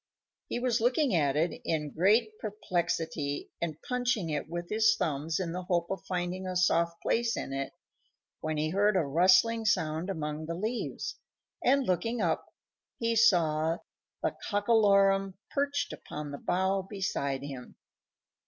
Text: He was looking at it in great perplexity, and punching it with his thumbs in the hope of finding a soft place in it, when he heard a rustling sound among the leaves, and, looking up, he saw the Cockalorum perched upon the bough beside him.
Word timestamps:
He 0.47 0.57
was 0.57 0.81
looking 0.81 1.13
at 1.13 1.35
it 1.35 1.61
in 1.63 1.93
great 1.93 2.31
perplexity, 2.39 3.51
and 3.61 3.79
punching 3.87 4.31
it 4.31 4.49
with 4.49 4.67
his 4.67 4.95
thumbs 4.97 5.39
in 5.39 5.51
the 5.51 5.61
hope 5.61 5.91
of 5.91 6.03
finding 6.07 6.47
a 6.47 6.55
soft 6.55 6.99
place 7.03 7.37
in 7.37 7.53
it, 7.53 7.71
when 8.39 8.57
he 8.57 8.71
heard 8.71 8.95
a 8.97 9.05
rustling 9.05 9.63
sound 9.63 10.09
among 10.09 10.47
the 10.47 10.55
leaves, 10.55 11.19
and, 11.63 11.85
looking 11.85 12.19
up, 12.19 12.47
he 12.97 13.15
saw 13.15 13.77
the 14.23 14.35
Cockalorum 14.49 15.35
perched 15.51 15.93
upon 15.93 16.31
the 16.31 16.39
bough 16.39 16.81
beside 16.81 17.43
him. 17.43 17.75